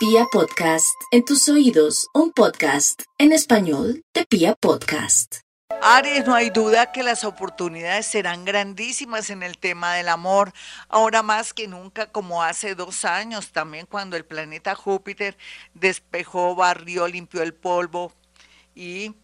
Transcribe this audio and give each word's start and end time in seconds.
Pia 0.00 0.24
Podcast, 0.32 0.98
en 1.10 1.26
tus 1.26 1.46
oídos, 1.50 2.08
un 2.14 2.32
podcast 2.32 3.02
en 3.18 3.32
español 3.32 4.02
de 4.14 4.24
Pia 4.24 4.54
Podcast. 4.54 5.40
Aries, 5.82 6.26
no 6.26 6.34
hay 6.34 6.48
duda 6.48 6.90
que 6.90 7.02
las 7.02 7.22
oportunidades 7.22 8.06
serán 8.06 8.46
grandísimas 8.46 9.28
en 9.28 9.42
el 9.42 9.58
tema 9.58 9.92
del 9.92 10.08
amor, 10.08 10.54
ahora 10.88 11.22
más 11.22 11.52
que 11.52 11.68
nunca 11.68 12.10
como 12.10 12.42
hace 12.42 12.74
dos 12.74 13.04
años, 13.04 13.52
también 13.52 13.84
cuando 13.84 14.16
el 14.16 14.24
planeta 14.24 14.74
Júpiter 14.74 15.36
despejó, 15.74 16.54
barrió, 16.54 17.06
limpió 17.06 17.42
el 17.42 17.52
polvo 17.52 18.10
y 18.74 19.14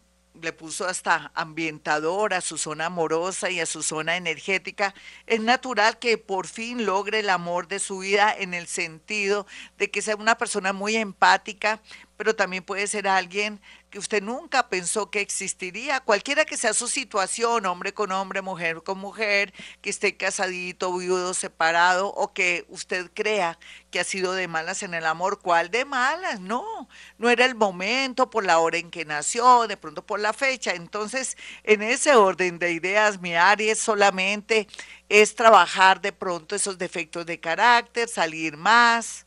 le 0.41 0.53
puso 0.53 0.87
hasta 0.87 1.31
ambientador 1.35 2.35
a 2.35 2.41
su 2.41 2.59
zona 2.59 2.87
amorosa 2.87 3.51
y 3.51 3.61
a 3.61 3.67
su 3.67 3.83
zona 3.83 4.17
energética, 4.17 4.95
es 5.27 5.41
natural 5.41 5.99
que 5.99 6.19
por 6.19 6.47
fin 6.47 6.87
logre 6.87 7.21
el 7.21 7.31
amor 7.31 7.69
de 7.69 7.79
su 7.79 7.99
vida 7.99 8.35
en 8.37 8.55
el 8.55 8.67
sentido 8.67 9.47
de 9.79 9.91
que 9.91 10.03
sea 10.03 10.17
una 10.17 10.39
persona 10.39 10.73
muy 10.73 10.97
empática, 10.97 11.81
pero 12.17 12.35
también 12.35 12.63
puede 12.63 12.87
ser 12.87 13.09
alguien 13.09 13.61
usted 13.99 14.23
nunca 14.23 14.69
pensó 14.69 15.11
que 15.11 15.21
existiría, 15.21 16.01
cualquiera 16.01 16.45
que 16.45 16.57
sea 16.57 16.75
su 16.75 16.89
situación, 16.89 17.67
hombre 17.67 17.95
con 17.95 18.13
hombre, 18.13 18.43
mujer 18.43 18.83
con 18.83 18.99
mujer, 18.99 19.53
que 19.81 19.91
esté 19.91 20.17
casadito, 20.17 20.97
viudo, 20.97 21.35
separado, 21.35 22.09
o 22.09 22.33
que 22.33 22.65
usted 22.69 23.11
crea 23.15 23.59
que 23.91 24.01
ha 24.01 24.05
sido 24.05 24.33
de 24.33 24.49
malas 24.49 24.83
en 24.83 24.95
el 24.95 25.07
amor, 25.07 25.41
¿cuál 25.41 25.71
de 25.71 25.85
malas? 25.85 26.41
No, 26.41 26.89
no 27.19 27.31
era 27.31 27.45
el 27.45 27.55
momento 27.55 28.31
por 28.31 28.45
la 28.45 28.59
hora 28.59 28.79
en 28.79 28.91
que 28.91 29.05
nació, 29.05 29.67
de 29.67 29.77
pronto 29.77 30.05
por 30.05 30.21
la 30.21 30.33
fecha. 30.33 30.73
Entonces, 30.73 31.37
en 31.65 31.83
ese 31.83 32.15
orden 32.15 32.59
de 32.59 32.73
ideas, 32.73 33.21
mi 33.21 33.35
Aries 33.35 33.79
solamente 33.79 34.67
es 35.09 35.35
trabajar 35.35 36.01
de 36.01 36.13
pronto 36.13 36.57
esos 36.57 36.79
defectos 36.79 37.27
de 37.27 37.41
carácter, 37.41 38.09
salir 38.09 38.57
más, 38.57 39.26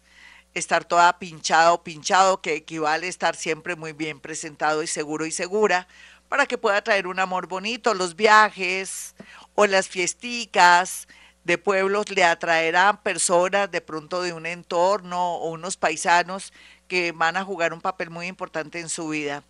estar 0.53 0.85
toda 0.85 1.19
pinchada 1.19 1.81
pinchado, 1.83 2.41
que 2.41 2.55
equivale 2.55 3.07
a 3.07 3.09
estar 3.09 3.35
siempre 3.35 3.75
muy 3.75 3.93
bien 3.93 4.19
presentado 4.19 4.83
y 4.83 4.87
seguro 4.87 5.25
y 5.25 5.31
segura, 5.31 5.87
para 6.27 6.45
que 6.45 6.57
pueda 6.57 6.81
traer 6.83 7.07
un 7.07 7.19
amor 7.19 7.47
bonito. 7.47 7.93
Los 7.93 8.15
viajes 8.15 9.15
o 9.55 9.65
las 9.65 9.87
fiesticas 9.87 11.07
de 11.43 11.57
pueblos 11.57 12.09
le 12.09 12.23
atraerán 12.23 13.01
personas 13.01 13.71
de 13.71 13.81
pronto 13.81 14.21
de 14.21 14.33
un 14.33 14.45
entorno 14.45 15.35
o 15.35 15.49
unos 15.49 15.77
paisanos 15.77 16.53
que 16.87 17.11
van 17.11 17.37
a 17.37 17.43
jugar 17.43 17.73
un 17.73 17.81
papel 17.81 18.09
muy 18.09 18.27
importante 18.27 18.79
en 18.79 18.89
su 18.89 19.09
vida. 19.09 19.43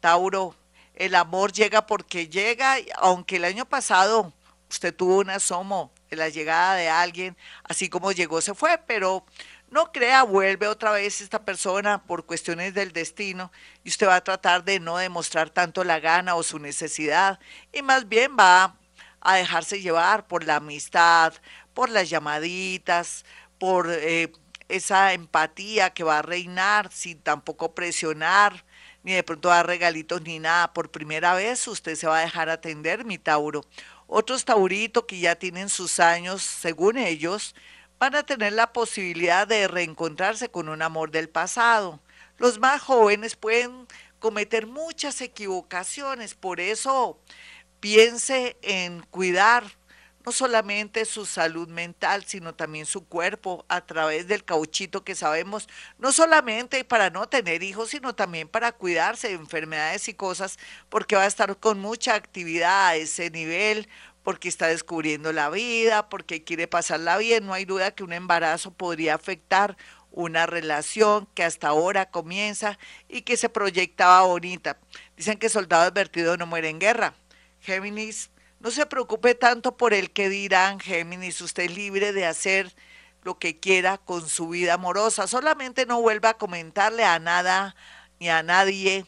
Tauro, 0.00 0.54
el 0.94 1.14
amor 1.14 1.52
llega 1.52 1.86
porque 1.86 2.28
llega, 2.28 2.76
aunque 2.96 3.36
el 3.36 3.44
año 3.44 3.66
pasado 3.66 4.32
usted 4.70 4.94
tuvo 4.94 5.18
un 5.18 5.30
asomo 5.30 5.92
de 6.10 6.16
la 6.16 6.28
llegada 6.28 6.74
de 6.74 6.88
alguien, 6.88 7.36
así 7.64 7.88
como 7.88 8.12
llegó 8.12 8.40
se 8.40 8.54
fue, 8.54 8.78
pero 8.86 9.24
no 9.70 9.92
crea, 9.92 10.22
vuelve 10.22 10.68
otra 10.68 10.92
vez 10.92 11.20
esta 11.20 11.44
persona 11.44 12.02
por 12.04 12.24
cuestiones 12.24 12.72
del 12.74 12.92
destino 12.92 13.50
y 13.84 13.88
usted 13.88 14.06
va 14.06 14.16
a 14.16 14.24
tratar 14.24 14.64
de 14.64 14.80
no 14.80 14.96
demostrar 14.96 15.50
tanto 15.50 15.84
la 15.84 15.98
gana 15.98 16.34
o 16.36 16.42
su 16.42 16.58
necesidad 16.58 17.40
y 17.72 17.82
más 17.82 18.08
bien 18.08 18.36
va 18.38 18.76
a 19.20 19.36
dejarse 19.36 19.80
llevar 19.80 20.26
por 20.28 20.44
la 20.44 20.56
amistad, 20.56 21.34
por 21.74 21.90
las 21.90 22.08
llamaditas, 22.08 23.24
por 23.58 23.88
eh, 23.90 24.32
esa 24.68 25.12
empatía 25.12 25.90
que 25.90 26.04
va 26.04 26.18
a 26.18 26.22
reinar 26.22 26.90
sin 26.92 27.20
tampoco 27.20 27.74
presionar, 27.74 28.64
ni 29.02 29.12
de 29.12 29.22
pronto 29.22 29.48
dar 29.48 29.66
regalitos 29.66 30.22
ni 30.22 30.38
nada. 30.38 30.72
Por 30.72 30.90
primera 30.90 31.34
vez 31.34 31.66
usted 31.68 31.96
se 31.96 32.06
va 32.06 32.18
a 32.18 32.22
dejar 32.22 32.48
atender, 32.48 33.04
mi 33.04 33.18
Tauro. 33.18 33.64
Otros 34.06 34.44
Tauritos 34.44 35.04
que 35.04 35.18
ya 35.18 35.34
tienen 35.36 35.68
sus 35.68 35.98
años, 36.00 36.42
según 36.42 36.96
ellos, 36.96 37.54
van 37.98 38.14
a 38.14 38.24
tener 38.24 38.52
la 38.52 38.72
posibilidad 38.72 39.46
de 39.46 39.68
reencontrarse 39.68 40.50
con 40.50 40.68
un 40.68 40.82
amor 40.82 41.10
del 41.10 41.28
pasado. 41.28 42.00
Los 42.38 42.58
más 42.58 42.82
jóvenes 42.82 43.36
pueden 43.36 43.86
cometer 44.18 44.66
muchas 44.66 45.20
equivocaciones, 45.20 46.34
por 46.34 46.60
eso 46.60 47.18
piense 47.80 48.56
en 48.62 49.02
cuidar 49.10 49.64
no 50.26 50.32
solamente 50.32 51.04
su 51.04 51.24
salud 51.24 51.68
mental, 51.68 52.24
sino 52.26 52.52
también 52.52 52.84
su 52.84 53.06
cuerpo 53.06 53.64
a 53.68 53.86
través 53.86 54.26
del 54.26 54.44
cauchito 54.44 55.04
que 55.04 55.14
sabemos, 55.14 55.68
no 55.98 56.10
solamente 56.10 56.84
para 56.84 57.10
no 57.10 57.28
tener 57.28 57.62
hijos, 57.62 57.90
sino 57.90 58.12
también 58.16 58.48
para 58.48 58.72
cuidarse 58.72 59.28
de 59.28 59.34
enfermedades 59.34 60.08
y 60.08 60.14
cosas, 60.14 60.58
porque 60.88 61.14
va 61.14 61.22
a 61.22 61.28
estar 61.28 61.56
con 61.58 61.78
mucha 61.78 62.16
actividad 62.16 62.88
a 62.88 62.96
ese 62.96 63.30
nivel, 63.30 63.88
porque 64.26 64.48
está 64.48 64.66
descubriendo 64.66 65.32
la 65.32 65.50
vida, 65.50 66.08
porque 66.08 66.42
quiere 66.42 66.66
pasarla 66.66 67.16
bien. 67.16 67.46
No 67.46 67.54
hay 67.54 67.64
duda 67.64 67.92
que 67.92 68.02
un 68.02 68.12
embarazo 68.12 68.72
podría 68.72 69.14
afectar 69.14 69.76
una 70.10 70.46
relación 70.46 71.28
que 71.32 71.44
hasta 71.44 71.68
ahora 71.68 72.10
comienza 72.10 72.76
y 73.08 73.22
que 73.22 73.36
se 73.36 73.48
proyectaba 73.48 74.22
bonita. 74.22 74.80
Dicen 75.16 75.38
que 75.38 75.48
soldado 75.48 75.84
advertido 75.84 76.36
no 76.36 76.44
muere 76.44 76.70
en 76.70 76.80
guerra. 76.80 77.14
Géminis, 77.60 78.30
no 78.58 78.72
se 78.72 78.84
preocupe 78.86 79.36
tanto 79.36 79.76
por 79.76 79.94
el 79.94 80.10
que 80.10 80.28
dirán, 80.28 80.80
Géminis, 80.80 81.40
usted 81.40 81.62
es 81.62 81.76
libre 81.76 82.12
de 82.12 82.26
hacer 82.26 82.74
lo 83.22 83.38
que 83.38 83.60
quiera 83.60 83.96
con 83.96 84.28
su 84.28 84.48
vida 84.48 84.74
amorosa. 84.74 85.28
Solamente 85.28 85.86
no 85.86 86.00
vuelva 86.00 86.30
a 86.30 86.36
comentarle 86.36 87.04
a 87.04 87.20
nada 87.20 87.76
ni 88.18 88.28
a 88.28 88.42
nadie 88.42 89.06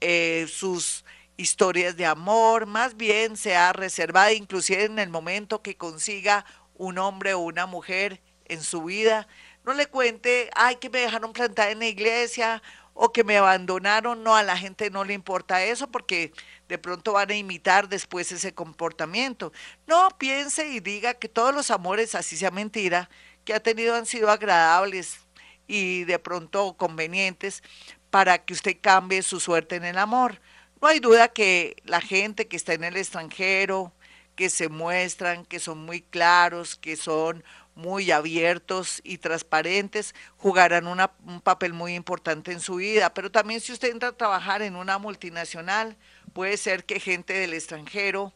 eh, 0.00 0.46
sus 0.48 1.03
historias 1.36 1.96
de 1.96 2.06
amor, 2.06 2.66
más 2.66 2.96
bien 2.96 3.36
sea 3.36 3.72
reservada 3.72 4.32
inclusive 4.32 4.84
en 4.84 4.98
el 4.98 5.10
momento 5.10 5.62
que 5.62 5.76
consiga 5.76 6.44
un 6.74 6.98
hombre 6.98 7.34
o 7.34 7.40
una 7.40 7.66
mujer 7.66 8.20
en 8.46 8.62
su 8.62 8.84
vida. 8.84 9.26
No 9.64 9.72
le 9.74 9.86
cuente, 9.86 10.50
ay, 10.54 10.76
que 10.76 10.90
me 10.90 11.00
dejaron 11.00 11.32
plantar 11.32 11.70
en 11.70 11.78
la 11.78 11.86
iglesia 11.86 12.62
o 12.92 13.12
que 13.12 13.24
me 13.24 13.38
abandonaron. 13.38 14.22
No, 14.22 14.36
a 14.36 14.42
la 14.42 14.56
gente 14.56 14.90
no 14.90 15.04
le 15.04 15.14
importa 15.14 15.64
eso 15.64 15.90
porque 15.90 16.32
de 16.68 16.78
pronto 16.78 17.14
van 17.14 17.30
a 17.30 17.34
imitar 17.34 17.88
después 17.88 18.30
ese 18.32 18.54
comportamiento. 18.54 19.52
No, 19.86 20.08
piense 20.18 20.68
y 20.68 20.80
diga 20.80 21.14
que 21.14 21.28
todos 21.28 21.54
los 21.54 21.70
amores, 21.70 22.14
así 22.14 22.36
sea 22.36 22.50
mentira, 22.50 23.08
que 23.44 23.54
ha 23.54 23.60
tenido 23.60 23.94
han 23.94 24.06
sido 24.06 24.30
agradables 24.30 25.18
y 25.66 26.04
de 26.04 26.18
pronto 26.18 26.76
convenientes 26.76 27.62
para 28.10 28.38
que 28.44 28.52
usted 28.52 28.76
cambie 28.80 29.22
su 29.22 29.40
suerte 29.40 29.76
en 29.76 29.84
el 29.84 29.98
amor. 29.98 30.40
No 30.80 30.88
hay 30.88 31.00
duda 31.00 31.28
que 31.28 31.76
la 31.84 32.00
gente 32.00 32.46
que 32.46 32.56
está 32.56 32.74
en 32.74 32.84
el 32.84 32.96
extranjero, 32.96 33.92
que 34.34 34.50
se 34.50 34.68
muestran, 34.68 35.44
que 35.44 35.60
son 35.60 35.78
muy 35.78 36.02
claros, 36.02 36.76
que 36.76 36.96
son 36.96 37.44
muy 37.74 38.10
abiertos 38.10 39.00
y 39.04 39.18
transparentes, 39.18 40.14
jugarán 40.36 40.86
un 40.86 41.40
papel 41.40 41.72
muy 41.72 41.94
importante 41.94 42.52
en 42.52 42.60
su 42.60 42.76
vida. 42.76 43.14
Pero 43.14 43.30
también 43.30 43.60
si 43.60 43.72
usted 43.72 43.90
entra 43.90 44.10
a 44.10 44.16
trabajar 44.16 44.62
en 44.62 44.76
una 44.76 44.98
multinacional, 44.98 45.96
puede 46.32 46.56
ser 46.56 46.84
que 46.84 47.00
gente 47.00 47.32
del 47.32 47.54
extranjero 47.54 48.32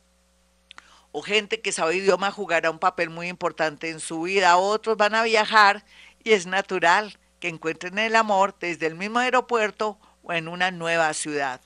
o 1.13 1.23
gente 1.23 1.61
que 1.61 1.73
sabe 1.73 1.97
idioma 1.97 2.31
jugará 2.31 2.71
un 2.71 2.79
papel 2.79 3.11
muy 3.11 3.29
importante 3.29 3.91
en 3.91 4.01
su 4.01 4.23
vida. 4.23 4.57
Otros 4.57 4.97
van 4.97 5.15
a 5.15 5.23
viajar 5.23 5.85
y 6.23 6.33
es 6.33 6.47
natural 6.47 7.19
que 7.41 7.49
encuentren 7.49 7.99
el 7.99 8.17
amor 8.17 8.57
desde 8.59 8.87
el 8.87 8.95
mismo 8.97 9.21
aeropuerto 9.21 9.99
o 10.23 10.33
en 10.33 10.49
una 10.49 10.71
nueva 10.71 11.13
ciudad. 11.15 11.61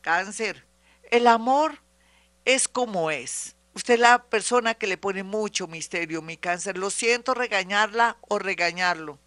Cáncer, 0.00 0.66
el 1.10 1.26
amor 1.26 1.80
es 2.44 2.68
como 2.68 3.10
es. 3.10 3.56
Usted 3.74 3.94
es 3.94 4.00
la 4.00 4.24
persona 4.24 4.74
que 4.74 4.86
le 4.86 4.96
pone 4.96 5.22
mucho 5.22 5.66
misterio, 5.66 6.22
mi 6.22 6.36
cáncer. 6.36 6.78
Lo 6.78 6.90
siento 6.90 7.34
regañarla 7.34 8.16
o 8.22 8.38
regañarlo. 8.38 9.18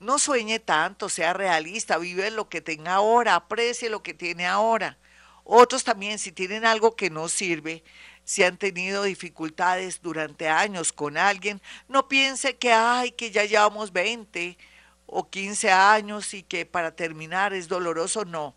No 0.00 0.18
sueñe 0.18 0.58
tanto, 0.58 1.08
sea 1.08 1.32
realista, 1.32 1.98
vive 1.98 2.30
lo 2.30 2.48
que 2.48 2.60
tenga 2.60 2.94
ahora, 2.94 3.34
aprecie 3.34 3.90
lo 3.90 4.02
que 4.02 4.14
tiene 4.14 4.46
ahora. 4.46 4.98
Otros 5.44 5.82
también, 5.82 6.18
si 6.18 6.30
tienen 6.30 6.64
algo 6.64 6.94
que 6.94 7.10
no 7.10 7.28
sirve, 7.28 7.82
si 8.24 8.42
han 8.42 8.58
tenido 8.58 9.04
dificultades 9.04 10.02
durante 10.02 10.48
años 10.48 10.92
con 10.92 11.16
alguien, 11.16 11.62
no 11.88 12.06
piense 12.06 12.56
que, 12.56 12.72
ay, 12.72 13.12
que 13.12 13.30
ya 13.30 13.44
llevamos 13.44 13.92
20 13.92 14.58
o 15.06 15.30
15 15.30 15.70
años 15.70 16.34
y 16.34 16.42
que 16.42 16.66
para 16.66 16.94
terminar 16.94 17.54
es 17.54 17.68
doloroso. 17.68 18.24
No, 18.24 18.54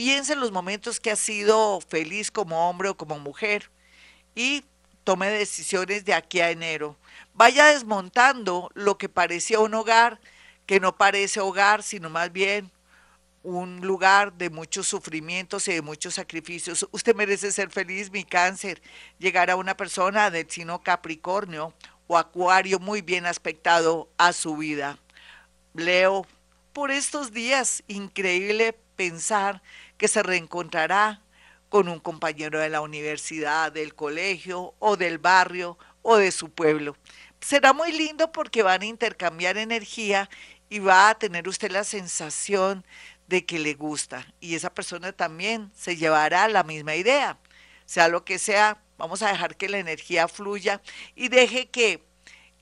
piense 0.00 0.32
en 0.32 0.40
los 0.40 0.50
momentos 0.50 0.98
que 0.98 1.10
ha 1.10 1.16
sido 1.16 1.78
feliz 1.82 2.30
como 2.30 2.70
hombre 2.70 2.88
o 2.88 2.96
como 2.96 3.18
mujer 3.18 3.70
y 4.34 4.64
tome 5.04 5.28
decisiones 5.28 6.06
de 6.06 6.14
aquí 6.14 6.40
a 6.40 6.50
enero. 6.50 6.96
Vaya 7.34 7.66
desmontando 7.66 8.70
lo 8.72 8.96
que 8.96 9.10
parecía 9.10 9.60
un 9.60 9.74
hogar, 9.74 10.18
que 10.64 10.80
no 10.80 10.96
parece 10.96 11.40
hogar, 11.40 11.82
sino 11.82 12.08
más 12.08 12.32
bien 12.32 12.70
un 13.42 13.82
lugar 13.82 14.32
de 14.32 14.48
muchos 14.48 14.88
sufrimientos 14.88 15.68
y 15.68 15.74
de 15.74 15.82
muchos 15.82 16.14
sacrificios. 16.14 16.88
Usted 16.92 17.14
merece 17.14 17.52
ser 17.52 17.68
feliz, 17.68 18.10
mi 18.10 18.24
cáncer, 18.24 18.80
llegar 19.18 19.50
a 19.50 19.56
una 19.56 19.76
persona 19.76 20.30
del 20.30 20.48
signo 20.48 20.82
Capricornio 20.82 21.74
o 22.06 22.16
Acuario 22.16 22.78
muy 22.78 23.02
bien 23.02 23.26
aspectado 23.26 24.08
a 24.16 24.32
su 24.32 24.56
vida. 24.56 24.98
Leo, 25.74 26.26
por 26.72 26.90
estos 26.90 27.32
días, 27.32 27.82
increíble 27.86 28.74
pensar 28.96 29.62
que 30.00 30.08
se 30.08 30.22
reencontrará 30.22 31.20
con 31.68 31.86
un 31.86 32.00
compañero 32.00 32.58
de 32.58 32.70
la 32.70 32.80
universidad, 32.80 33.70
del 33.70 33.94
colegio 33.94 34.74
o 34.78 34.96
del 34.96 35.18
barrio 35.18 35.76
o 36.00 36.16
de 36.16 36.32
su 36.32 36.48
pueblo. 36.48 36.96
Será 37.38 37.74
muy 37.74 37.92
lindo 37.92 38.32
porque 38.32 38.62
van 38.62 38.80
a 38.80 38.86
intercambiar 38.86 39.58
energía 39.58 40.30
y 40.70 40.78
va 40.78 41.10
a 41.10 41.18
tener 41.18 41.46
usted 41.46 41.70
la 41.70 41.84
sensación 41.84 42.82
de 43.26 43.44
que 43.44 43.58
le 43.58 43.74
gusta 43.74 44.26
y 44.40 44.54
esa 44.54 44.72
persona 44.72 45.12
también 45.12 45.70
se 45.76 45.96
llevará 45.96 46.48
la 46.48 46.62
misma 46.62 46.94
idea. 46.96 47.38
Sea 47.84 48.08
lo 48.08 48.24
que 48.24 48.38
sea, 48.38 48.80
vamos 48.96 49.20
a 49.20 49.28
dejar 49.28 49.54
que 49.54 49.68
la 49.68 49.80
energía 49.80 50.28
fluya 50.28 50.80
y 51.14 51.28
deje 51.28 51.68
que 51.68 52.02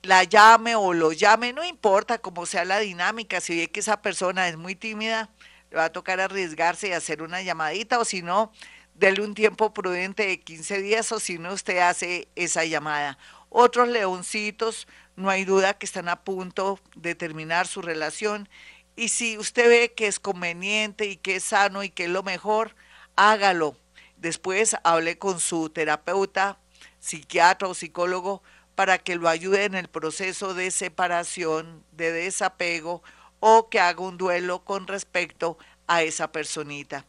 la 0.01 0.25
llame 0.25 0.75
o 0.75 0.91
lo 0.91 1.13
llame, 1.13 1.53
no 1.53 1.63
importa 1.63 2.17
cómo 2.17 2.45
sea 2.45 2.65
la 2.65 2.79
dinámica, 2.79 3.39
si 3.39 3.55
ve 3.55 3.71
que 3.71 3.79
esa 3.79 4.01
persona 4.01 4.49
es 4.49 4.57
muy 4.57 4.75
tímida, 4.75 5.29
le 5.71 5.77
va 5.77 5.85
a 5.85 5.91
tocar 5.91 6.19
arriesgarse 6.19 6.89
y 6.89 6.91
hacer 6.91 7.21
una 7.21 7.41
llamadita 7.41 7.99
o 7.99 8.05
si 8.05 8.21
no, 8.21 8.51
dele 8.93 9.21
un 9.21 9.33
tiempo 9.33 9.73
prudente 9.73 10.25
de 10.25 10.39
15 10.39 10.81
días 10.81 11.11
o 11.11 11.19
si 11.19 11.37
no, 11.37 11.53
usted 11.53 11.79
hace 11.79 12.27
esa 12.35 12.65
llamada. 12.65 13.17
Otros 13.49 13.87
leoncitos 13.87 14.87
no 15.15 15.29
hay 15.29 15.45
duda 15.45 15.73
que 15.73 15.85
están 15.85 16.09
a 16.09 16.23
punto 16.23 16.79
de 16.95 17.15
terminar 17.15 17.67
su 17.67 17.81
relación 17.81 18.49
y 18.95 19.09
si 19.09 19.37
usted 19.37 19.69
ve 19.69 19.93
que 19.93 20.07
es 20.07 20.19
conveniente 20.19 21.05
y 21.05 21.15
que 21.15 21.37
es 21.37 21.45
sano 21.45 21.83
y 21.83 21.89
que 21.89 22.05
es 22.05 22.09
lo 22.09 22.23
mejor, 22.23 22.75
hágalo. 23.15 23.77
Después 24.17 24.75
hable 24.83 25.17
con 25.17 25.39
su 25.39 25.69
terapeuta, 25.69 26.59
psiquiatra 26.99 27.69
o 27.69 27.73
psicólogo 27.73 28.43
para 28.75 28.97
que 28.97 29.15
lo 29.15 29.29
ayude 29.29 29.63
en 29.63 29.75
el 29.75 29.87
proceso 29.87 30.53
de 30.53 30.71
separación, 30.71 31.83
de 31.91 32.11
desapego 32.11 33.01
o 33.39 33.69
que 33.69 33.79
haga 33.79 34.01
un 34.01 34.17
duelo 34.17 34.63
con 34.63 34.87
respecto 34.87 35.57
a 35.87 36.03
esa 36.03 36.31
personita. 36.31 37.05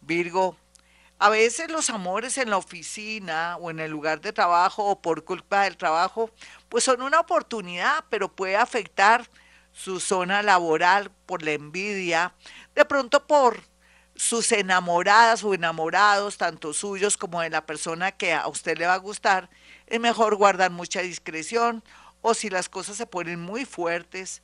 Virgo, 0.00 0.56
a 1.18 1.30
veces 1.30 1.70
los 1.70 1.90
amores 1.90 2.36
en 2.38 2.50
la 2.50 2.56
oficina 2.56 3.56
o 3.60 3.70
en 3.70 3.80
el 3.80 3.90
lugar 3.90 4.20
de 4.20 4.32
trabajo 4.32 4.84
o 4.84 5.00
por 5.00 5.24
culpa 5.24 5.62
del 5.62 5.76
trabajo, 5.76 6.30
pues 6.68 6.84
son 6.84 7.02
una 7.02 7.20
oportunidad, 7.20 8.04
pero 8.10 8.28
puede 8.28 8.56
afectar 8.56 9.28
su 9.72 10.00
zona 10.00 10.42
laboral 10.42 11.10
por 11.26 11.42
la 11.42 11.52
envidia, 11.52 12.34
de 12.74 12.84
pronto 12.84 13.26
por 13.26 13.60
sus 14.16 14.52
enamoradas 14.52 15.42
o 15.42 15.54
enamorados, 15.54 16.36
tanto 16.36 16.72
suyos 16.72 17.16
como 17.16 17.40
de 17.40 17.50
la 17.50 17.66
persona 17.66 18.12
que 18.12 18.32
a 18.32 18.46
usted 18.46 18.78
le 18.78 18.86
va 18.86 18.94
a 18.94 18.98
gustar, 18.98 19.50
es 19.86 20.00
mejor 20.00 20.36
guardar 20.36 20.70
mucha 20.70 21.00
discreción 21.00 21.82
o 22.22 22.34
si 22.34 22.50
las 22.50 22.68
cosas 22.68 22.96
se 22.96 23.06
ponen 23.06 23.40
muy 23.40 23.64
fuertes, 23.64 24.42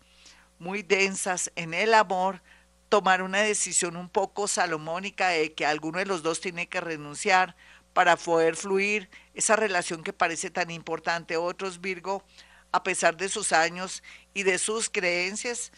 muy 0.61 0.83
densas 0.83 1.51
en 1.57 1.75
el 1.75 1.95
amor, 1.95 2.43
tomar 2.89 3.23
una 3.23 3.41
decisión 3.41 3.97
un 3.97 4.09
poco 4.09 4.47
salomónica 4.47 5.29
de 5.29 5.53
que 5.55 5.67
alguno 5.67 5.99
de 5.99 6.07
los 6.07 6.23
dos 6.23 6.41
tiene 6.41 6.69
que 6.69 6.81
renunciar 6.81 7.57
para 7.93 8.17
poder 8.17 8.57
fluir 8.57 9.09
esa 9.35 9.57
relación 9.57 10.05
que 10.05 10.12
parece 10.12 10.51
tan 10.51 10.71
importante. 10.71 11.37
Otros, 11.37 11.81
Virgo, 11.81 12.23
a 12.73 12.83
pesar 12.83 13.17
de 13.17 13.29
sus 13.29 13.53
años 13.53 14.03
y 14.35 14.43
de 14.43 14.59
sus 14.59 14.91
creencias, 14.91 15.73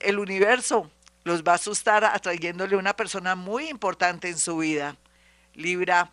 el 0.00 0.18
universo 0.18 0.90
los 1.24 1.42
va 1.42 1.52
a 1.52 1.56
asustar 1.56 2.04
atrayéndole 2.04 2.76
una 2.76 2.96
persona 2.96 3.36
muy 3.36 3.68
importante 3.68 4.28
en 4.28 4.38
su 4.38 4.58
vida. 4.58 4.96
Libra, 5.54 6.12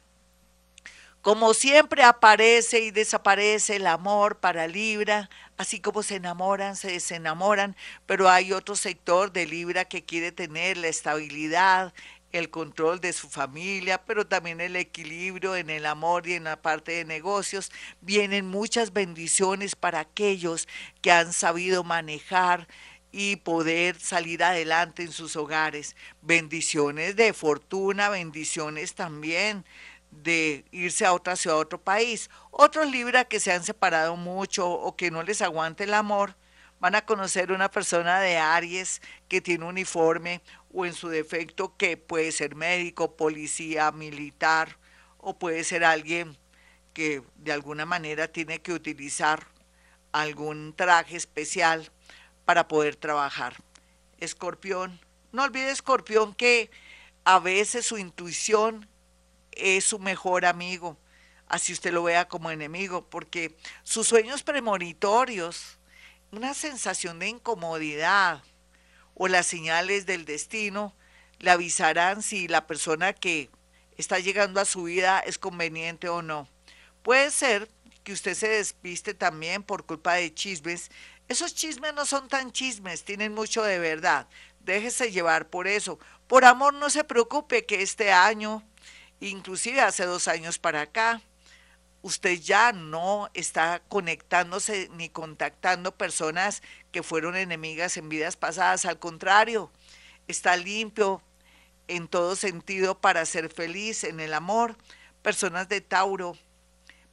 como 1.24 1.54
siempre 1.54 2.04
aparece 2.04 2.82
y 2.82 2.92
desaparece 2.92 3.78
el 3.78 3.88
amor 3.88 4.40
para 4.42 4.68
Libra, 4.68 5.30
así 5.56 5.80
como 5.80 6.04
se 6.04 6.18
enamoran, 6.18 6.76
se 6.76 6.92
desenamoran, 6.92 7.78
pero 8.06 8.30
hay 8.30 8.52
otro 8.52 8.76
sector 8.76 9.32
de 9.32 9.46
Libra 9.46 9.86
que 9.86 10.04
quiere 10.04 10.34
tener 10.34 10.76
la 10.76 10.90
estabilidad, 10.90 11.94
el 12.34 12.50
control 12.50 13.00
de 13.00 13.14
su 13.14 13.30
familia, 13.30 14.04
pero 14.04 14.28
también 14.28 14.60
el 14.60 14.76
equilibrio 14.76 15.56
en 15.56 15.70
el 15.70 15.86
amor 15.86 16.28
y 16.28 16.34
en 16.34 16.44
la 16.44 16.62
parte 16.62 16.92
de 16.92 17.06
negocios. 17.06 17.72
Vienen 18.02 18.46
muchas 18.46 18.92
bendiciones 18.92 19.78
para 19.78 20.02
aquellos 20.02 20.68
que 21.02 21.14
han 21.14 21.32
sabido 21.32 21.86
manejar 21.86 22.68
y 23.14 23.38
poder 23.38 23.98
salir 23.98 24.44
adelante 24.44 25.04
en 25.04 25.14
sus 25.14 25.38
hogares. 25.38 25.96
Bendiciones 26.22 27.16
de 27.16 27.32
fortuna, 27.32 28.10
bendiciones 28.10 28.94
también 28.94 29.64
de 30.22 30.66
irse 30.72 31.06
a 31.06 31.14
otra 31.14 31.36
ciudad, 31.36 31.58
a 31.58 31.62
otro 31.62 31.82
país. 31.82 32.30
Otros 32.52 32.90
Libra 32.90 33.26
que 33.26 33.40
se 33.40 33.52
han 33.52 33.64
separado 33.64 34.16
mucho 34.16 34.70
o 34.70 34.96
que 34.96 35.12
no 35.12 35.24
les 35.24 35.42
aguante 35.42 35.86
el 35.86 35.94
amor, 35.94 36.36
van 36.80 36.96
a 36.96 37.06
conocer 37.06 37.52
una 37.52 37.72
persona 37.72 38.20
de 38.20 38.38
Aries 38.38 39.02
que 39.30 39.42
tiene 39.42 39.66
uniforme 39.66 40.42
o 40.74 40.86
en 40.86 40.94
su 40.94 41.08
defecto 41.08 41.78
que 41.78 41.96
puede 41.96 42.32
ser 42.32 42.56
médico, 42.56 43.16
policía, 43.16 43.92
militar 43.92 44.78
o 45.18 45.38
puede 45.38 45.64
ser 45.64 45.86
alguien 45.86 46.38
que 46.94 47.24
de 47.38 47.54
alguna 47.54 47.86
manera 47.86 48.28
tiene 48.28 48.62
que 48.62 48.74
utilizar 48.74 49.48
algún 50.12 50.74
traje 50.76 51.16
especial 51.16 51.90
para 52.46 52.68
poder 52.68 52.96
trabajar. 52.96 53.56
Escorpión, 54.20 55.00
no 55.32 55.44
olvide 55.44 55.72
Escorpión 55.72 56.36
que 56.36 56.70
a 57.24 57.40
veces 57.40 57.86
su 57.86 57.98
intuición 57.98 58.88
es 59.58 59.86
su 59.86 60.00
mejor 60.00 60.46
amigo, 60.46 60.98
así 61.48 61.74
usted 61.74 61.94
lo 61.94 62.04
vea 62.04 62.28
como 62.28 62.52
enemigo, 62.52 63.10
porque 63.10 63.56
sus 63.84 64.08
sueños 64.08 64.44
premonitorios, 64.44 65.80
una 66.32 66.54
sensación 66.54 67.20
de 67.20 67.30
incomodidad 67.30 68.44
o 69.14 69.28
las 69.28 69.48
señales 69.48 70.06
del 70.06 70.26
destino 70.26 70.96
le 71.40 71.52
avisarán 71.52 72.22
si 72.22 72.48
la 72.48 72.68
persona 72.68 73.14
que 73.14 73.50
está 73.98 74.20
llegando 74.20 74.60
a 74.60 74.66
su 74.66 74.84
vida 74.84 75.20
es 75.20 75.38
conveniente 75.38 76.10
o 76.10 76.22
no. 76.22 76.48
Puede 77.04 77.32
ser 77.32 77.70
que 78.04 78.14
usted 78.14 78.34
se 78.34 78.48
despiste 78.48 79.14
también 79.14 79.64
por 79.64 79.86
culpa 79.86 80.16
de 80.16 80.34
chismes. 80.34 80.90
Esos 81.28 81.54
chismes 81.56 81.94
no 81.94 82.06
son 82.06 82.28
tan 82.28 82.52
chismes, 82.52 83.04
tienen 83.04 83.34
mucho 83.34 83.64
de 83.64 83.80
verdad. 83.80 84.28
Déjese 84.60 85.12
llevar 85.12 85.50
por 85.50 85.68
eso. 85.68 86.00
Por 86.28 86.46
amor 86.46 86.74
no 86.74 86.90
se 86.90 87.04
preocupe 87.04 87.66
que 87.66 87.82
este 87.82 88.12
año 88.12 88.64
inclusive 89.30 89.82
hace 89.82 90.06
dos 90.06 90.28
años 90.28 90.60
para 90.60 90.82
acá, 90.82 91.22
usted 92.02 92.40
ya 92.40 92.74
no 92.74 93.30
está 93.34 93.82
conectándose 93.88 94.90
ni 94.94 95.10
contactando 95.10 95.96
personas 95.96 96.62
que 96.92 97.04
fueron 97.04 97.36
enemigas 97.36 97.98
en 97.98 98.10
vidas 98.10 98.36
pasadas, 98.36 98.86
al 98.86 99.00
contrario, 99.00 99.72
está 100.28 100.58
limpio 100.58 101.22
en 101.88 102.08
todo 102.08 102.36
sentido 102.36 103.00
para 103.00 103.26
ser 103.26 103.50
feliz 103.50 104.04
en 104.04 104.20
el 104.20 104.34
amor. 104.34 104.78
Personas 105.22 105.70
de 105.70 105.82
Tauro, 105.82 106.38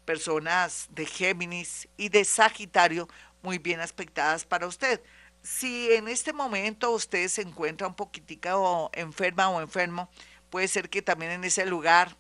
personas 0.05 0.89
de 0.91 1.07
Géminis 1.07 1.89
y 1.97 2.09
de 2.09 2.25
Sagitario 2.25 3.09
muy 3.43 3.59
bien 3.59 3.81
aspectadas 3.81 4.45
para 4.45 4.67
usted. 4.67 5.01
Si 5.43 5.93
en 5.93 6.09
este 6.09 6.33
momento 6.33 6.91
usted 6.91 7.29
se 7.29 7.43
encuentra 7.43 7.87
un 7.87 7.95
poquitica 7.95 8.59
o 8.59 8.91
enferma 8.93 9.49
o 9.49 9.61
enfermo, 9.61 10.11
Puede 10.51 10.69
ser 10.69 10.91
que 10.91 11.01
también 11.01 11.31
en 11.33 11.45
ese 11.45 11.65
lugar 11.65 12.17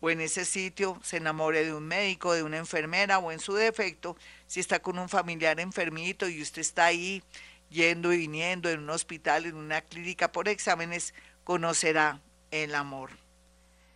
o 0.00 0.10
en 0.10 0.20
ese 0.20 0.44
sitio 0.44 0.98
se 1.02 1.18
enamore 1.18 1.64
de 1.64 1.74
un 1.74 1.86
médico, 1.86 2.32
de 2.32 2.42
una 2.42 2.56
enfermera 2.56 3.18
o 3.18 3.32
en 3.32 3.38
su 3.38 3.54
defecto, 3.54 4.16
si 4.46 4.60
está 4.60 4.80
con 4.80 4.98
un 4.98 5.08
familiar 5.08 5.60
enfermito 5.60 6.28
y 6.28 6.42
usted 6.42 6.60
está 6.60 6.86
ahí 6.86 7.22
yendo 7.70 8.12
y 8.12 8.18
viniendo 8.18 8.70
en 8.70 8.80
un 8.80 8.90
hospital, 8.90 9.46
en 9.46 9.56
una 9.56 9.80
clínica 9.80 10.32
por 10.32 10.48
exámenes, 10.48 11.14
conocerá 11.44 12.20
el 12.50 12.74
amor. 12.74 13.10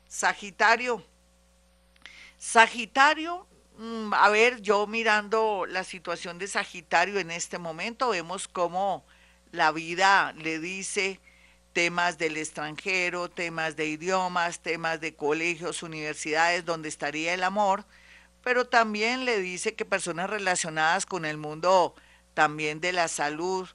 Sagitario. 0.09 1.05
Sagitario, 2.39 3.47
mm, 3.79 4.15
a 4.15 4.29
ver, 4.31 4.61
yo 4.61 4.87
mirando 4.87 5.67
la 5.67 5.85
situación 5.85 6.39
de 6.39 6.49
Sagitario 6.49 7.19
en 7.19 7.31
este 7.31 7.59
momento, 7.59 8.11
vemos 8.11 8.49
cómo 8.49 9.05
la 9.53 9.73
vida 9.73 10.33
le 10.33 10.59
dice 10.59 11.21
temas 11.73 12.19
del 12.19 12.37
extranjero, 12.37 13.31
temas 13.31 13.77
de 13.77 13.87
idiomas, 13.87 14.61
temas 14.61 15.01
de 15.01 15.15
colegios, 15.15 15.83
universidades, 15.83 16.65
donde 16.65 16.89
estaría 16.89 17.35
el 17.35 17.43
amor, 17.45 17.85
pero 18.43 18.67
también 18.67 19.25
le 19.25 19.39
dice 19.41 19.75
que 19.75 19.85
personas 19.85 20.31
relacionadas 20.31 21.07
con 21.07 21.25
el 21.25 21.37
mundo 21.37 21.95
también 22.35 22.81
de 22.81 22.93
la 22.93 23.09
salud, 23.09 23.69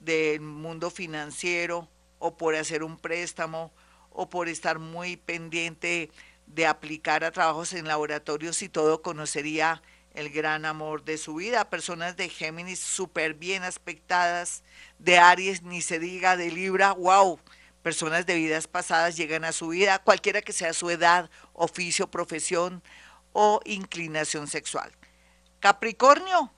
del 0.00 0.40
mundo 0.40 0.90
financiero, 0.90 1.88
o 2.18 2.36
por 2.36 2.54
hacer 2.56 2.82
un 2.82 2.98
préstamo, 2.98 3.72
o 4.10 4.28
por 4.28 4.48
estar 4.48 4.78
muy 4.78 5.16
pendiente 5.16 6.10
de 6.46 6.66
aplicar 6.66 7.24
a 7.24 7.30
trabajos 7.30 7.72
en 7.72 7.86
laboratorios 7.86 8.62
y 8.62 8.68
todo, 8.68 9.02
conocería 9.02 9.82
el 10.14 10.30
gran 10.30 10.64
amor 10.64 11.04
de 11.04 11.18
su 11.18 11.34
vida. 11.34 11.68
Personas 11.68 12.16
de 12.16 12.28
Géminis 12.28 12.80
súper 12.80 13.34
bien 13.34 13.62
aspectadas, 13.62 14.62
de 14.98 15.18
Aries 15.18 15.62
ni 15.62 15.82
se 15.82 15.98
diga, 15.98 16.36
de 16.36 16.50
Libra, 16.50 16.92
wow. 16.92 17.38
Personas 17.82 18.26
de 18.26 18.34
vidas 18.34 18.66
pasadas 18.66 19.16
llegan 19.16 19.44
a 19.44 19.52
su 19.52 19.68
vida, 19.68 20.00
cualquiera 20.00 20.42
que 20.42 20.52
sea 20.52 20.72
su 20.72 20.90
edad, 20.90 21.30
oficio, 21.52 22.10
profesión 22.10 22.82
o 23.32 23.60
inclinación 23.64 24.48
sexual. 24.48 24.92
Capricornio, 25.60 26.52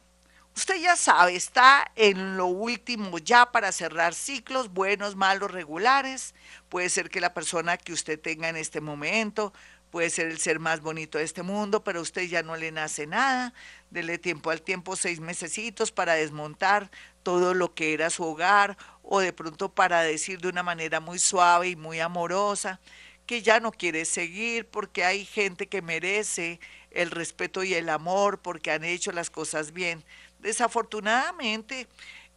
usted 0.57 0.81
ya 0.81 0.97
sabe, 0.97 1.37
está 1.37 1.91
en 1.95 2.37
lo 2.37 2.47
último 2.47 3.19
ya 3.19 3.53
para 3.53 3.71
cerrar 3.73 4.15
ciclos, 4.15 4.73
buenos, 4.73 5.15
malos, 5.15 5.51
regulares. 5.51 6.35
Puede 6.69 6.89
ser 6.89 7.11
que 7.11 7.21
la 7.21 7.35
persona 7.35 7.77
que 7.77 7.93
usted 7.93 8.19
tenga 8.19 8.49
en 8.49 8.57
este 8.57 8.81
momento 8.81 9.53
puede 9.91 10.11
ser 10.11 10.29
el 10.29 10.39
ser 10.39 10.61
más 10.61 10.81
bonito 10.81 11.19
de 11.19 11.25
este 11.25 11.43
mundo, 11.43 11.83
pero 11.83 11.99
a 11.99 12.03
usted 12.03 12.23
ya 12.23 12.43
no 12.43 12.57
le 12.57 12.73
nace 12.73 13.07
nada. 13.07 13.53
Dele 13.91 14.19
tiempo 14.19 14.51
al 14.51 14.63
tiempo, 14.63 14.97
seis 14.97 15.21
mesecitos 15.21 15.93
para 15.93 16.15
desmontar 16.15 16.91
todo 17.23 17.55
lo 17.55 17.75
que 17.75 17.93
era 17.93 18.11
su 18.11 18.25
hogar 18.25 18.77
o 19.03 19.21
de 19.21 19.33
pronto 19.33 19.73
para 19.75 20.03
decir 20.03 20.41
de 20.41 20.49
una 20.49 20.63
manera 20.63 21.01
muy 21.01 21.19
suave 21.19 21.69
y 21.69 21.77
muy 21.77 22.01
amorosa 22.01 22.81
que 23.27 23.43
ya 23.43 23.61
no 23.61 23.71
quiere 23.71 24.05
seguir 24.07 24.67
porque 24.67 25.05
hay 25.05 25.25
gente 25.25 25.69
que 25.69 25.83
merece 25.83 26.59
el 26.91 27.11
respeto 27.13 27.63
y 27.63 27.75
el 27.75 27.89
amor 27.89 28.41
porque 28.41 28.73
han 28.73 28.83
hecho 28.83 29.13
las 29.13 29.31
cosas 29.31 29.73
bien. 29.73 30.05
Desafortunadamente, 30.41 31.87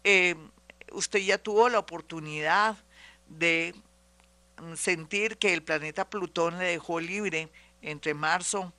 eh, 0.03 0.35
usted 0.91 1.19
ya 1.19 1.37
tuvo 1.37 1.69
la 1.69 1.79
oportunidad 1.79 2.77
de 3.27 3.73
sentir 4.75 5.37
que 5.37 5.53
el 5.53 5.63
planeta 5.63 6.09
Plutón 6.09 6.57
le 6.57 6.65
dejó 6.65 6.99
libre 6.99 7.49
entre 7.81 8.13
marzo 8.13 8.73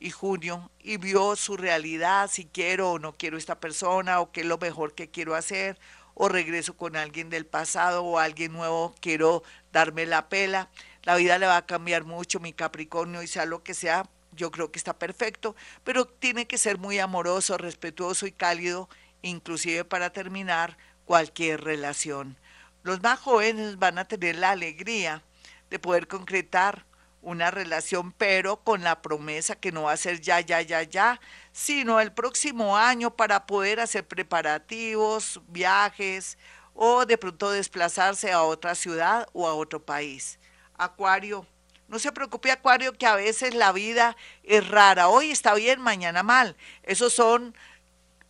y 0.00 0.10
junio 0.10 0.70
y 0.78 0.96
vio 0.96 1.36
su 1.36 1.56
realidad, 1.56 2.30
si 2.30 2.44
quiero 2.46 2.92
o 2.92 2.98
no 2.98 3.16
quiero 3.16 3.36
esta 3.36 3.60
persona, 3.60 4.20
o 4.20 4.32
qué 4.32 4.42
es 4.42 4.46
lo 4.46 4.58
mejor 4.58 4.94
que 4.94 5.10
quiero 5.10 5.34
hacer, 5.34 5.78
o 6.14 6.28
regreso 6.28 6.76
con 6.76 6.96
alguien 6.96 7.30
del 7.30 7.46
pasado 7.46 8.04
o 8.04 8.18
alguien 8.18 8.52
nuevo, 8.52 8.94
quiero 9.00 9.42
darme 9.72 10.06
la 10.06 10.28
pela. 10.28 10.68
La 11.02 11.16
vida 11.16 11.38
le 11.38 11.46
va 11.46 11.58
a 11.58 11.66
cambiar 11.66 12.04
mucho, 12.04 12.40
mi 12.40 12.52
Capricornio, 12.52 13.22
y 13.22 13.26
sea 13.26 13.46
lo 13.46 13.62
que 13.62 13.74
sea, 13.74 14.08
yo 14.32 14.50
creo 14.50 14.70
que 14.70 14.78
está 14.78 14.98
perfecto, 14.98 15.54
pero 15.84 16.06
tiene 16.06 16.46
que 16.46 16.58
ser 16.58 16.78
muy 16.78 16.98
amoroso, 16.98 17.56
respetuoso 17.58 18.26
y 18.26 18.32
cálido, 18.32 18.88
inclusive 19.22 19.84
para 19.84 20.10
terminar 20.10 20.76
cualquier 21.04 21.62
relación. 21.62 22.36
Los 22.88 23.02
más 23.02 23.20
jóvenes 23.20 23.78
van 23.78 23.98
a 23.98 24.06
tener 24.06 24.36
la 24.36 24.52
alegría 24.52 25.22
de 25.68 25.78
poder 25.78 26.08
concretar 26.08 26.86
una 27.20 27.50
relación, 27.50 28.12
pero 28.12 28.64
con 28.64 28.82
la 28.82 29.02
promesa 29.02 29.56
que 29.56 29.72
no 29.72 29.82
va 29.82 29.92
a 29.92 29.98
ser 29.98 30.22
ya, 30.22 30.40
ya, 30.40 30.62
ya, 30.62 30.84
ya, 30.84 31.20
sino 31.52 32.00
el 32.00 32.14
próximo 32.14 32.78
año 32.78 33.14
para 33.14 33.44
poder 33.44 33.78
hacer 33.78 34.08
preparativos, 34.08 35.42
viajes 35.48 36.38
o 36.72 37.04
de 37.04 37.18
pronto 37.18 37.50
desplazarse 37.50 38.32
a 38.32 38.42
otra 38.42 38.74
ciudad 38.74 39.28
o 39.34 39.46
a 39.46 39.52
otro 39.52 39.84
país. 39.84 40.38
Acuario, 40.78 41.46
no 41.88 41.98
se 41.98 42.10
preocupe 42.10 42.50
Acuario 42.50 42.94
que 42.94 43.04
a 43.04 43.16
veces 43.16 43.54
la 43.54 43.70
vida 43.72 44.16
es 44.44 44.66
rara, 44.66 45.08
hoy 45.08 45.30
está 45.30 45.52
bien, 45.52 45.78
mañana 45.78 46.22
mal. 46.22 46.56
Esos 46.84 47.12
son 47.12 47.54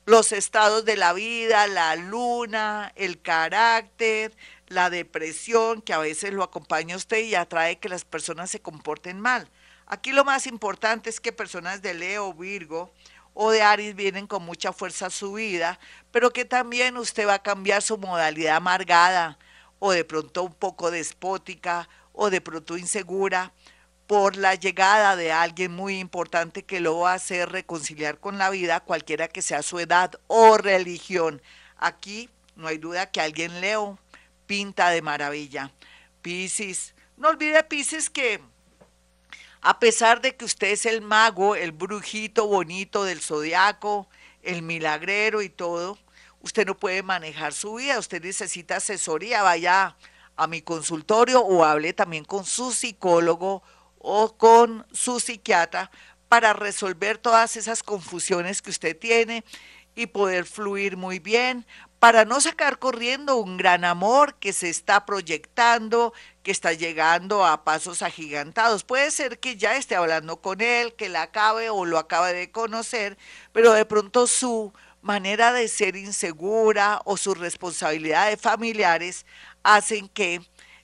los 0.08 0.32
estados 0.32 0.86
de 0.86 0.96
la 0.96 1.12
vida, 1.12 1.66
la 1.66 1.94
luna, 1.94 2.90
el 2.96 3.20
carácter, 3.20 4.34
la 4.68 4.88
depresión 4.88 5.82
que 5.82 5.92
a 5.92 5.98
veces 5.98 6.32
lo 6.32 6.42
acompaña 6.42 6.96
usted 6.96 7.18
y 7.18 7.34
atrae 7.34 7.78
que 7.78 7.90
las 7.90 8.06
personas 8.06 8.50
se 8.50 8.58
comporten 8.58 9.20
mal. 9.20 9.50
Aquí 9.84 10.12
lo 10.12 10.24
más 10.24 10.46
importante 10.46 11.10
es 11.10 11.20
que 11.20 11.30
personas 11.30 11.82
de 11.82 11.92
Leo, 11.92 12.32
Virgo 12.32 12.90
o 13.34 13.50
de 13.50 13.60
Aries 13.60 13.94
vienen 13.94 14.26
con 14.26 14.44
mucha 14.44 14.72
fuerza 14.72 15.08
a 15.08 15.10
su 15.10 15.34
vida, 15.34 15.78
pero 16.10 16.30
que 16.30 16.46
también 16.46 16.96
usted 16.96 17.28
va 17.28 17.34
a 17.34 17.42
cambiar 17.42 17.82
su 17.82 17.98
modalidad 17.98 18.56
amargada 18.56 19.38
o 19.78 19.90
de 19.92 20.06
pronto 20.06 20.42
un 20.42 20.54
poco 20.54 20.90
despótica 20.90 21.86
o 22.14 22.30
de 22.30 22.40
pronto 22.40 22.78
insegura 22.78 23.52
por 24.08 24.36
la 24.36 24.54
llegada 24.54 25.16
de 25.16 25.32
alguien 25.32 25.70
muy 25.70 25.98
importante 25.98 26.64
que 26.64 26.80
lo 26.80 27.00
va 27.00 27.12
a 27.12 27.16
hacer 27.16 27.52
reconciliar 27.52 28.18
con 28.18 28.38
la 28.38 28.48
vida, 28.48 28.80
cualquiera 28.80 29.28
que 29.28 29.42
sea 29.42 29.62
su 29.62 29.78
edad 29.78 30.12
o 30.28 30.56
religión. 30.56 31.42
Aquí 31.76 32.30
no 32.56 32.68
hay 32.68 32.78
duda 32.78 33.10
que 33.10 33.20
alguien 33.20 33.60
Leo 33.60 33.98
pinta 34.46 34.88
de 34.88 35.02
maravilla. 35.02 35.72
Piscis, 36.22 36.94
no 37.18 37.28
olvide 37.28 37.62
Piscis 37.64 38.08
que 38.08 38.40
a 39.60 39.78
pesar 39.78 40.22
de 40.22 40.34
que 40.34 40.46
usted 40.46 40.68
es 40.68 40.86
el 40.86 41.02
mago, 41.02 41.54
el 41.54 41.72
brujito 41.72 42.46
bonito 42.46 43.04
del 43.04 43.20
zodiaco, 43.20 44.08
el 44.42 44.62
milagrero 44.62 45.42
y 45.42 45.50
todo, 45.50 45.98
usted 46.40 46.66
no 46.66 46.78
puede 46.78 47.02
manejar 47.02 47.52
su 47.52 47.74
vida, 47.74 47.98
usted 47.98 48.22
necesita 48.22 48.76
asesoría, 48.76 49.42
vaya 49.42 49.96
a 50.34 50.46
mi 50.46 50.62
consultorio 50.62 51.42
o 51.42 51.62
hable 51.62 51.92
también 51.92 52.24
con 52.24 52.46
su 52.46 52.72
psicólogo 52.72 53.62
o 54.10 54.38
con 54.38 54.86
su 54.90 55.20
psiquiatra 55.20 55.90
para 56.30 56.54
resolver 56.54 57.18
todas 57.18 57.56
esas 57.56 57.82
confusiones 57.82 58.62
que 58.62 58.70
usted 58.70 58.98
tiene 58.98 59.44
y 59.94 60.06
poder 60.06 60.46
fluir 60.46 60.96
muy 60.96 61.18
bien, 61.18 61.66
para 61.98 62.24
no 62.24 62.40
sacar 62.40 62.78
corriendo 62.78 63.36
un 63.36 63.58
gran 63.58 63.84
amor 63.84 64.36
que 64.36 64.54
se 64.54 64.70
está 64.70 65.04
proyectando, 65.04 66.14
que 66.42 66.52
está 66.52 66.72
llegando 66.72 67.44
a 67.44 67.64
pasos 67.64 68.00
agigantados. 68.00 68.82
Puede 68.82 69.10
ser 69.10 69.40
que 69.40 69.56
ya 69.56 69.76
esté 69.76 69.94
hablando 69.94 70.40
con 70.40 70.62
él, 70.62 70.94
que 70.94 71.10
la 71.10 71.22
acabe 71.22 71.68
o 71.68 71.84
lo 71.84 71.98
acabe 71.98 72.32
de 72.32 72.50
conocer, 72.50 73.18
pero 73.52 73.74
de 73.74 73.84
pronto 73.84 74.26
su 74.26 74.72
manera 75.02 75.52
de 75.52 75.68
ser 75.68 75.96
insegura 75.96 77.02
o 77.04 77.18
sus 77.18 77.36
responsabilidades 77.36 78.40
familiares 78.40 79.26
hacen 79.64 80.08
que 80.08 80.40